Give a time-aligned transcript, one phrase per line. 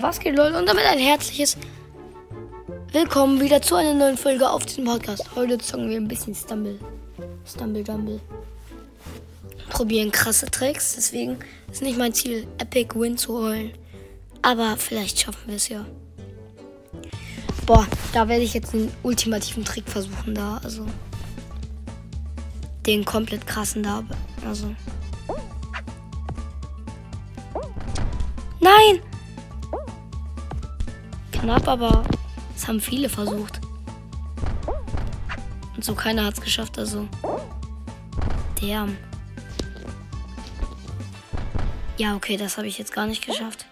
[0.00, 0.56] Was geht, Leute?
[0.56, 1.58] Und damit ein herzliches
[2.90, 5.24] Willkommen wieder zu einer neuen Folge auf diesem Podcast.
[5.36, 6.80] Heute zocken wir ein bisschen Stumble.
[7.46, 8.18] Stumble Jumble.
[9.68, 10.94] Probieren krasse Tricks.
[10.94, 11.36] Deswegen
[11.70, 13.72] ist nicht mein Ziel, Epic Win zu holen.
[14.40, 15.84] Aber vielleicht schaffen wir es ja.
[17.66, 20.62] Boah, da werde ich jetzt einen ultimativen Trick versuchen da.
[20.64, 20.86] Also.
[22.86, 24.02] Den komplett krassen da.
[24.46, 24.74] Also.
[28.60, 29.02] Nein!
[31.40, 32.04] Knapp, aber
[32.54, 33.60] es haben viele versucht.
[35.74, 37.08] Und so keiner hat es geschafft, also.
[38.60, 38.96] Damn.
[41.96, 43.66] Ja, okay, das habe ich jetzt gar nicht geschafft.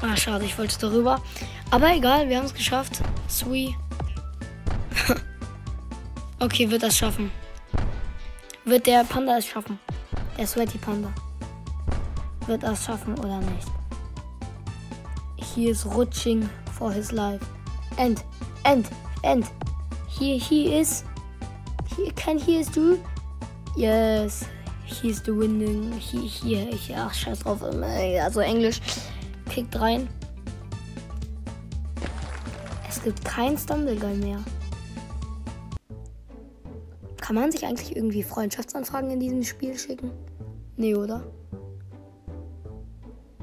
[0.00, 1.20] Ah, schade, ich wollte darüber.
[1.70, 3.00] Aber egal, wir haben es geschafft.
[3.28, 3.74] Sweet.
[6.44, 7.30] Okay, wird das schaffen.
[8.66, 9.78] Wird der Panda es schaffen?
[10.36, 11.10] Der Sweaty Panda.
[12.46, 13.66] Wird das schaffen oder nicht?
[15.36, 16.46] He is rutsching
[16.76, 17.42] for his life.
[17.96, 18.22] And,
[18.64, 18.86] and,
[19.22, 19.46] and.
[20.06, 21.02] Here he is.
[21.96, 22.98] He, can he is do?
[23.74, 24.44] Yes.
[24.84, 25.92] He is the winning.
[25.92, 27.62] He, hier, ich, ach, scheiß drauf.
[27.62, 28.82] Also Englisch.
[29.48, 30.08] Kickt rein.
[32.86, 34.40] Es gibt kein Stumbleguy mehr.
[37.24, 40.10] Kann man sich eigentlich irgendwie Freundschaftsanfragen in diesem Spiel schicken?
[40.76, 41.24] Nee, oder?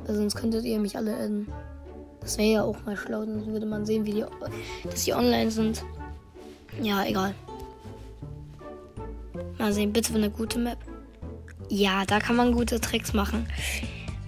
[0.06, 1.48] Weil sonst könntet ihr mich alle adden.
[2.20, 4.26] Das wäre ja auch mal schlau, dann würde man sehen, wie die,
[4.84, 5.84] dass die online sind.
[6.80, 7.34] Ja, egal.
[9.58, 10.78] Mal sehen, bitte eine gute Map.
[11.68, 13.48] Ja, da kann man gute Tricks machen.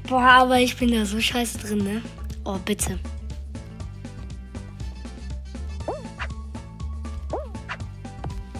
[0.10, 2.02] Boah, aber ich bin da so scheiße drin, ne?
[2.44, 2.98] Oh, bitte.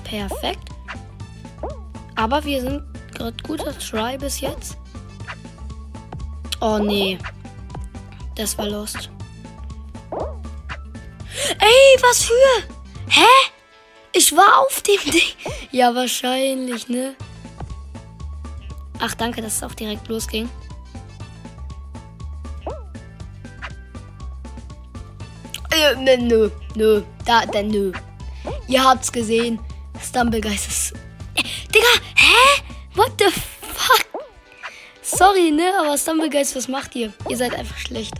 [0.04, 0.73] Perfekt.
[2.24, 2.82] Aber wir sind
[3.14, 4.78] gerade guter Try bis jetzt.
[6.62, 7.18] Oh nee.
[8.36, 9.10] Das war lost.
[11.60, 12.64] Ey, was für?
[13.10, 13.28] Hä?
[14.14, 15.36] Ich war auf dem Ding.
[15.72, 17.14] Ja, wahrscheinlich, ne?
[19.00, 20.50] Ach, danke, dass es auch direkt losging.
[25.72, 27.92] Äh, nö, nö, da, denn nö.
[28.70, 29.60] Ihr habt's gesehen.
[30.02, 30.94] Stumblegeist ist
[31.74, 31.88] Digga,
[32.34, 32.64] hä?
[32.96, 34.06] What the fuck?
[35.02, 35.72] Sorry, ne?
[35.80, 37.14] Aber Stumblegeist, was macht ihr?
[37.30, 38.14] Ihr seid einfach schlecht.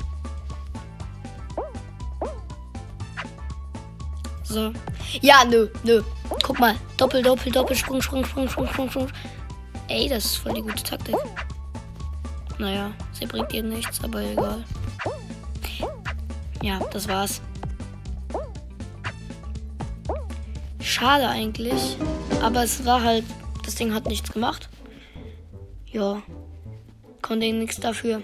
[4.44, 4.72] So.
[5.22, 6.04] Ja, nö, nö.
[6.44, 6.76] Guck mal.
[6.98, 9.08] Doppel, doppel, doppel, Sprung, Sprung, Sprung, Sprung, Sprung, Sprung.
[9.88, 11.16] Ey, das ist voll die gute Taktik.
[12.60, 14.64] Naja, sie bringt ihr nichts, aber egal.
[16.62, 17.42] Ja, das war's.
[20.80, 21.98] Schade eigentlich.
[22.42, 23.26] Aber es war halt
[23.66, 24.70] das Ding hat nichts gemacht.
[25.86, 26.22] Ja.
[27.22, 28.22] Konnte nichts dafür.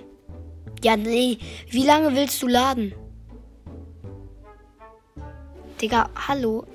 [0.84, 1.38] Ja, nee.
[1.70, 2.94] Wie lange willst du laden?
[5.82, 6.66] Digga, hallo.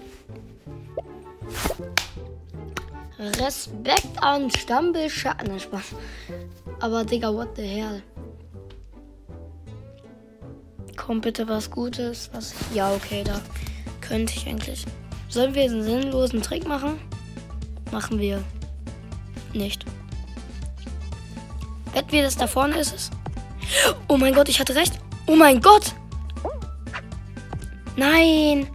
[3.18, 5.60] Respekt an Stammbildschatten.
[5.60, 5.94] Spaß.
[6.80, 8.02] Aber Digga, what the hell?
[10.96, 12.30] Komm bitte was Gutes.
[12.32, 12.54] Was?
[12.72, 13.40] Ja, okay, da
[14.00, 14.84] könnte ich eigentlich.
[15.28, 16.98] Sollen wir einen sinnlosen Trick machen?
[17.90, 18.42] Machen wir
[19.54, 19.84] nicht.
[21.92, 23.10] Wetten wir, dass da vorne ist es?
[24.08, 24.98] Oh mein Gott, ich hatte recht.
[25.26, 25.94] Oh mein Gott.
[27.96, 28.68] Nein.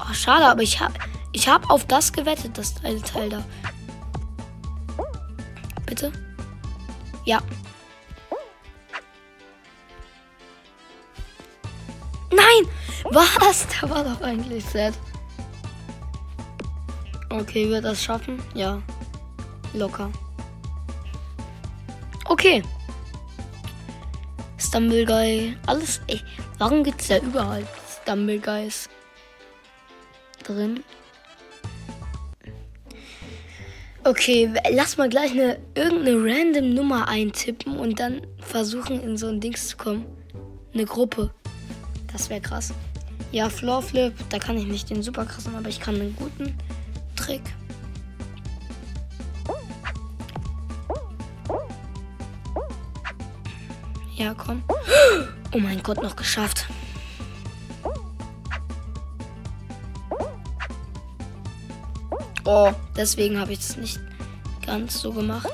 [0.00, 0.94] Oh, schade, aber ich habe
[1.32, 3.44] ich hab auf das gewettet, das eine Teil da.
[5.84, 6.12] Bitte?
[7.24, 7.40] Ja.
[12.30, 12.70] Nein!
[13.10, 13.66] Was?
[13.80, 14.94] Da war doch eigentlich Set.
[17.28, 18.42] Okay, wird das schaffen?
[18.54, 18.80] Ja.
[19.76, 20.10] Locker.
[22.24, 22.62] Okay.
[24.58, 25.56] Stumble Guy.
[25.66, 26.00] Alles.
[26.06, 26.20] Ey,
[26.58, 27.64] warum gibt es da überall
[28.02, 28.88] Stumble Guys
[30.44, 30.82] drin?
[34.04, 39.40] Okay, lass mal gleich eine irgendeine random Nummer eintippen und dann versuchen in so ein
[39.40, 40.06] Dings zu kommen.
[40.72, 41.32] Eine Gruppe.
[42.12, 42.72] Das wäre krass.
[43.32, 46.56] Ja, Floor Flip, da kann ich nicht den super krassen, aber ich kann einen guten.
[47.16, 47.42] Trick.
[54.16, 54.62] Ja, komm.
[55.52, 56.66] Oh mein Gott, noch geschafft.
[62.44, 64.00] Oh, deswegen habe ich es nicht
[64.64, 65.50] ganz so gemacht.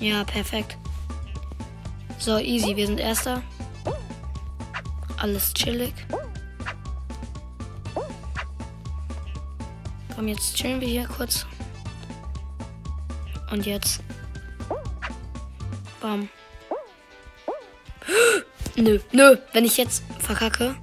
[0.00, 0.78] Ja, perfekt.
[2.18, 3.42] So, easy, wir sind erster.
[5.18, 5.92] Alles chillig.
[10.14, 11.46] Komm, jetzt chillen wir hier kurz.
[13.50, 14.00] Und jetzt
[16.06, 16.28] Bam.
[18.76, 19.36] Nö, nö.
[19.52, 20.76] Wenn ich jetzt verkacke.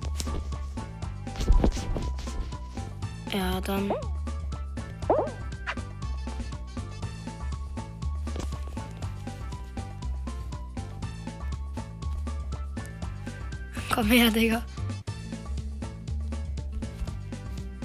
[3.32, 3.94] Ja, dann.
[13.94, 14.62] Komm her, Digga.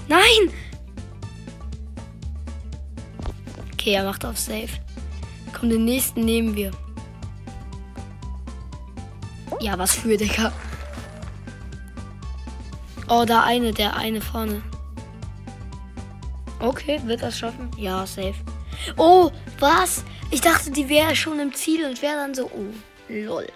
[0.08, 0.50] Nein!
[3.74, 4.68] Okay, er macht auf Safe.
[5.52, 6.72] Komm, den nächsten nehmen wir.
[9.60, 10.52] Ja, was für, Digga.
[13.08, 14.62] Oh, da eine, der eine vorne.
[16.60, 17.70] Okay, wird das schaffen?
[17.76, 18.34] Ja, safe.
[18.96, 20.04] Oh, was?
[20.30, 22.46] Ich dachte, die wäre schon im Ziel und wäre dann so.
[22.46, 22.72] Oh,
[23.08, 23.46] lol.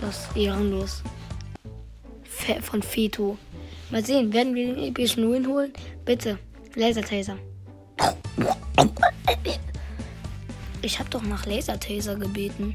[0.00, 1.02] Das ist ehrenlos.
[2.24, 3.38] Fe von Feto.
[3.90, 5.72] Mal sehen, werden wir den epischen Ruin holen?
[6.04, 6.38] Bitte.
[6.74, 7.38] Lasertaser.
[10.82, 12.72] Ich habe doch nach Lasertaser gebeten.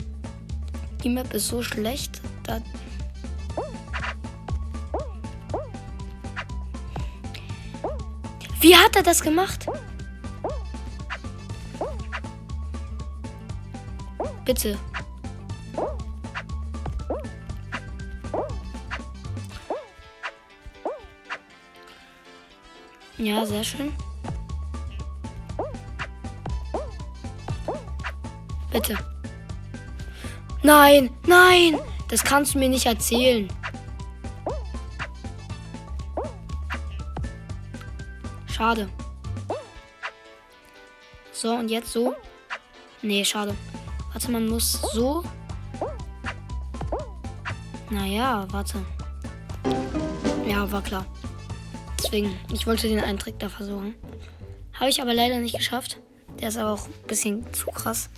[1.03, 2.61] Die Map ist so schlecht, da.
[8.59, 9.65] Wie hat er das gemacht?
[14.45, 14.77] Bitte.
[23.17, 23.93] Ja, sehr schön.
[28.71, 28.97] Bitte.
[30.63, 33.47] Nein, nein, das kannst du mir nicht erzählen.
[38.47, 38.87] Schade.
[41.31, 42.13] So, und jetzt so.
[43.01, 43.55] Nee, schade.
[44.11, 45.23] Warte, man muss so.
[47.89, 48.85] Naja, warte.
[50.47, 51.05] Ja, war klar.
[51.97, 53.95] Deswegen, ich wollte den einen Trick da versuchen.
[54.73, 55.99] Habe ich aber leider nicht geschafft.
[56.39, 58.09] Der ist aber auch ein bisschen zu krass.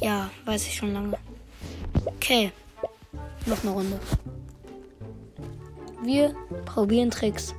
[0.00, 1.16] Ja, weiß ich schon lange.
[2.26, 2.50] Okay.
[3.46, 4.00] Noch eine Runde.
[6.02, 6.34] Wir
[6.64, 7.54] probieren Tricks.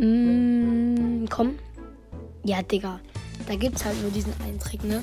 [0.00, 1.58] Mm, komm.
[2.44, 3.00] Ja, Digga.
[3.48, 5.02] Da gibt's halt nur diesen einen Trick, ne?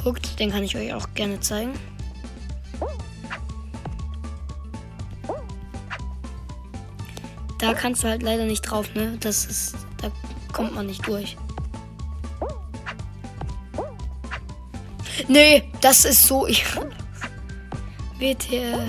[0.00, 1.72] Guckt, den kann ich euch auch gerne zeigen.
[7.58, 9.16] Da kannst du halt leider nicht drauf, ne?
[9.18, 9.74] Das ist.
[10.00, 10.12] Da
[10.52, 11.36] kommt man nicht durch.
[15.28, 16.46] Nee, das ist so.
[16.46, 16.64] Ich.
[18.18, 18.80] WTF.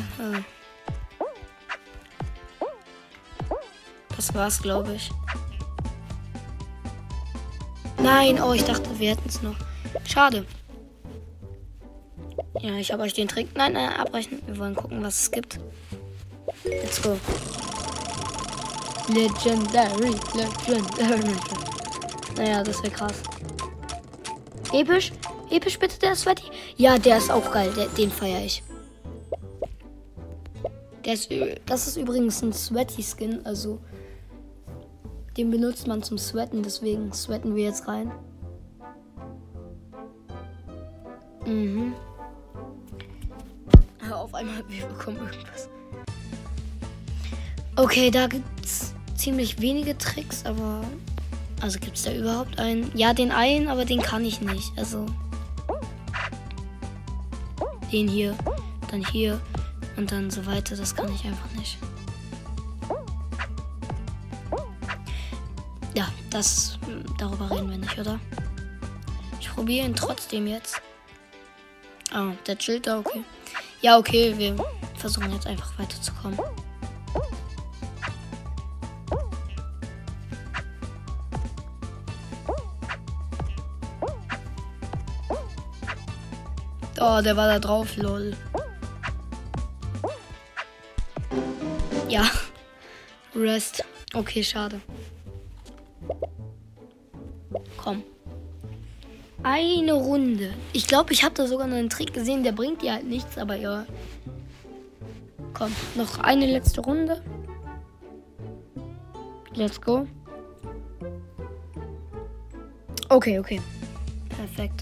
[4.16, 5.10] Das war's, glaube ich.
[8.02, 9.56] Nein, oh, ich dachte, wir hätten es noch.
[10.06, 10.46] Schade.
[12.62, 13.50] Ja, ich habe euch den Trick.
[13.56, 14.42] Nein, nein, abbrechen.
[14.46, 15.60] Wir wollen gucken, was es gibt.
[16.64, 17.18] Let's go.
[19.10, 21.36] Legendary, Legendary.
[22.38, 23.22] Naja, das wäre krass.
[24.74, 25.12] Episch?
[25.56, 26.44] Episch bitte der Sweaty?
[26.76, 27.72] Ja, der ist auch geil.
[27.78, 28.62] Der, den feiere ich.
[31.06, 31.30] Der ist,
[31.66, 33.80] das ist übrigens ein Sweaty-Skin, also
[35.38, 38.12] den benutzt man zum Sweaten, deswegen sweaten wir jetzt rein.
[41.46, 41.94] Mhm.
[44.12, 45.70] Auf einmal, wir bekommen irgendwas.
[47.76, 50.82] Okay, da gibt's ziemlich wenige Tricks, aber.
[51.62, 52.92] Also gibt es da überhaupt einen?
[52.96, 54.72] Ja, den einen, aber den kann ich nicht.
[54.78, 55.06] Also.
[57.92, 58.36] Den hier,
[58.92, 59.40] dann hier
[59.98, 61.78] und dann so weiter, das kann ich einfach nicht.
[65.94, 66.78] Ja, das.
[67.18, 68.20] Darüber reden wir nicht, oder?
[69.40, 70.82] Ich probiere ihn trotzdem jetzt.
[72.12, 73.24] Ah, der chillt da, okay.
[73.82, 74.56] Ja, okay, wir
[74.98, 76.40] versuchen jetzt einfach weiterzukommen.
[87.08, 88.36] Oh, der war da drauf, lol.
[92.10, 92.24] Ja.
[93.36, 93.84] Rest.
[94.16, 94.82] Okay, schade.
[97.78, 98.02] Komm.
[99.44, 100.56] Eine Runde.
[100.74, 103.38] Ich glaube, ich habe da sogar noch einen Trick gesehen, der bringt dir halt nichts,
[103.38, 103.86] aber ja.
[105.54, 107.22] Komm, noch eine letzte Runde.
[109.54, 110.08] Let's go.
[113.10, 113.62] Okay, okay.
[114.30, 114.82] Perfekt.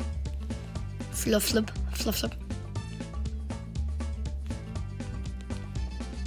[1.11, 2.35] Fluff, flip, Flop, flop.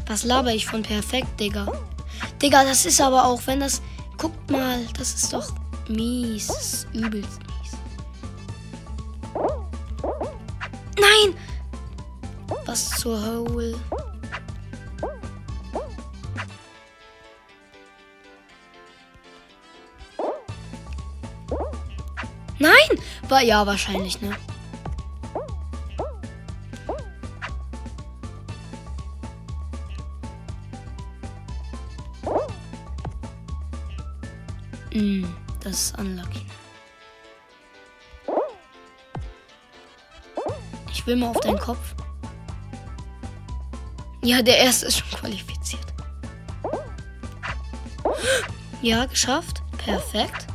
[0.06, 1.66] Was laber ich von perfekt, Digga?
[2.40, 3.82] Digga, das ist aber auch, wenn das.
[4.16, 5.52] Guckt mal, das ist doch
[5.88, 6.46] mies.
[6.46, 7.73] Das ist übelst mies.
[10.99, 11.37] Nein!
[12.64, 13.78] Was zur Hole?
[22.58, 23.44] Nein!
[23.44, 24.35] Ja wahrscheinlich, ne?
[35.76, 36.47] Ist unlucky.
[40.90, 41.95] Ich will mal auf deinen Kopf.
[44.23, 45.87] Ja, der erste ist schon qualifiziert.
[48.80, 49.62] Ja, geschafft.
[49.76, 50.47] Perfekt.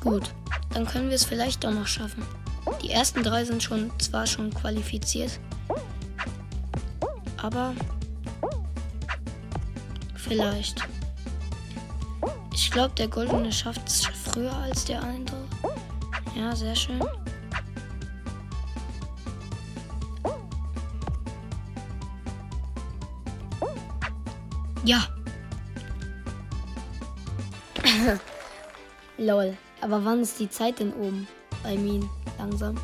[0.00, 0.34] Gut,
[0.72, 2.26] dann können wir es vielleicht doch noch schaffen.
[2.82, 5.38] Die ersten drei sind schon zwar schon qualifiziert,
[7.36, 7.72] aber
[10.16, 10.86] vielleicht.
[12.74, 15.44] Ich glaube, der Goldene schafft es früher als der andere.
[16.34, 17.00] Ja, sehr schön.
[24.84, 25.04] Ja.
[29.18, 29.56] Lol.
[29.80, 31.28] Aber wann ist die Zeit denn oben?
[31.62, 32.00] Bei mir
[32.40, 32.74] langsam.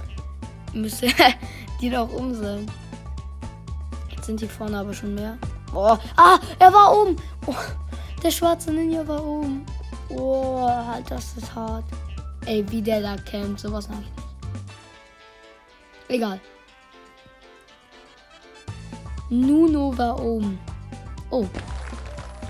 [0.72, 1.08] Müsste
[1.80, 2.70] die doch um sein.
[4.08, 5.36] Jetzt sind die vorne aber schon mehr.
[5.74, 5.98] Oh.
[6.16, 7.16] Ah, er war oben.
[7.46, 7.54] Oh,
[8.22, 9.66] der schwarze Ninja war oben.
[10.10, 10.68] Oh,
[11.08, 11.84] das ist hart.
[12.46, 14.30] Ey, wie der da campt, sowas mag ich nicht.
[16.08, 16.40] Egal.
[19.28, 20.58] Nuno war oben.
[21.30, 21.46] Oh,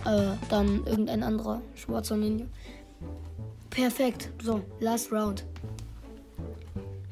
[0.07, 2.47] äh, dann irgendein anderer schwarzer Ninja.
[3.69, 4.31] Perfekt.
[4.43, 5.45] So, last round.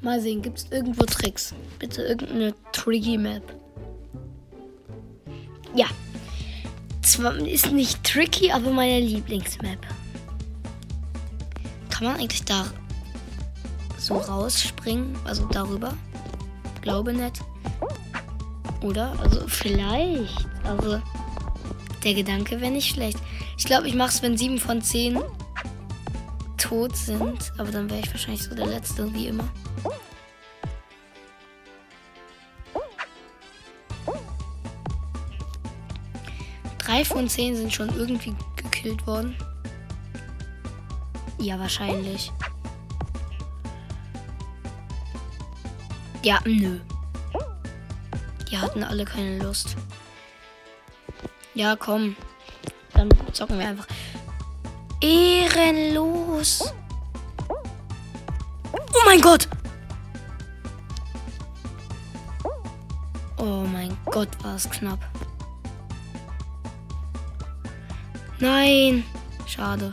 [0.00, 1.54] Mal sehen, gibt es irgendwo Tricks?
[1.78, 3.42] Bitte irgendeine tricky Map.
[5.74, 5.86] Ja.
[7.02, 9.78] Zwar ist nicht tricky, aber meine Lieblingsmap.
[11.98, 12.64] Kann man eigentlich da
[13.98, 15.16] so rausspringen?
[15.24, 15.94] Also darüber?
[16.80, 17.40] Glaube nicht.
[18.82, 19.18] Oder?
[19.20, 20.46] Also vielleicht.
[20.62, 21.02] Also
[22.04, 23.18] der Gedanke wäre nicht schlecht.
[23.56, 25.18] Ich glaube, ich mache es, wenn sieben von zehn
[26.56, 27.52] tot sind.
[27.58, 29.48] Aber dann wäre ich wahrscheinlich so der Letzte, wie immer.
[36.78, 39.34] Drei von zehn sind schon irgendwie gekillt worden.
[41.38, 42.32] Ja, wahrscheinlich.
[46.22, 46.80] Ja, nö.
[48.50, 49.76] Die hatten alle keine Lust.
[51.54, 52.16] Ja, komm.
[52.94, 53.86] Dann zocken wir einfach.
[55.00, 56.72] Ehrenlos.
[57.48, 59.48] Oh mein Gott.
[63.36, 64.98] Oh mein Gott, war es knapp.
[68.40, 69.04] Nein.
[69.46, 69.92] Schade.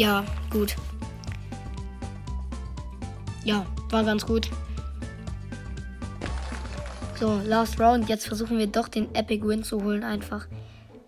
[0.00, 0.76] Ja, gut.
[3.44, 4.48] Ja, war ganz gut.
[7.18, 8.08] So, last round.
[8.08, 10.46] Jetzt versuchen wir doch den Epic Win zu holen einfach.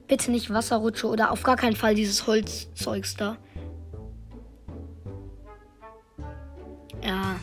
[0.09, 3.39] Bitte nicht Wasserrutsche oder auf gar keinen Fall dieses Holzzeugs da.
[7.03, 7.37] Ja.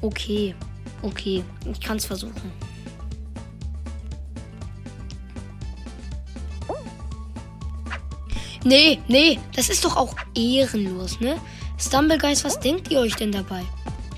[0.00, 0.54] Okay.
[1.02, 1.42] Okay.
[1.68, 2.69] Ich kann es versuchen.
[8.64, 11.40] Nee, nee, das ist doch auch ehrenlos, ne?
[11.78, 13.64] Stumblegeist, was denkt ihr euch denn dabei?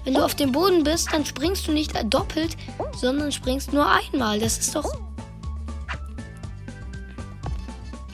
[0.05, 2.57] Wenn du auf dem Boden bist, dann springst du nicht doppelt,
[2.97, 4.41] sondern springst nur einmal.
[4.41, 4.99] Das ist doch.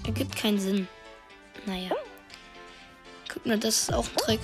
[0.05, 0.87] Ergibt keinen Sinn.
[1.65, 1.91] Naja.
[3.33, 4.41] Guck mal, das ist auch ein Trick.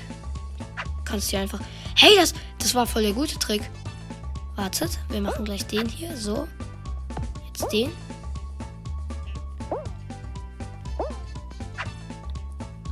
[1.04, 1.60] Kannst du einfach.
[1.96, 3.62] Hey, das, das war voll der gute Trick.
[4.56, 6.16] Wartet, wir machen gleich den hier.
[6.16, 6.48] So.
[7.46, 7.90] Jetzt den.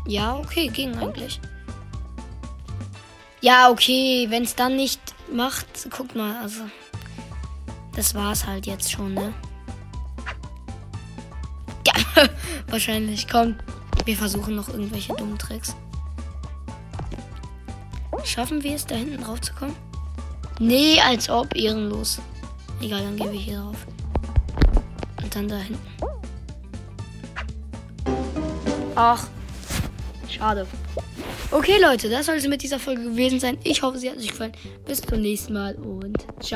[0.06, 1.40] Ja, okay, ging eigentlich.
[3.40, 5.00] Ja, okay, wenn es dann nicht
[5.32, 6.62] macht, guck mal, also
[7.94, 9.34] das war's halt jetzt schon, ne?
[11.84, 12.28] Ja,
[12.68, 13.26] wahrscheinlich.
[13.28, 13.56] Komm,
[14.04, 15.74] wir versuchen noch irgendwelche dummen Tricks.
[18.24, 19.74] Schaffen wir es, da hinten drauf zu kommen?
[20.60, 22.20] Nee, als ob, ehrenlos.
[22.80, 23.86] Egal, dann gehen wir hier drauf.
[25.22, 25.80] Und dann da hinten.
[28.94, 29.26] Ach,
[30.42, 30.66] schade.
[31.52, 33.58] Okay, Leute, das soll es mit dieser Folge gewesen sein.
[33.62, 34.52] Ich hoffe, sie hat euch gefallen.
[34.86, 36.50] Bis zum nächsten Mal und ciao.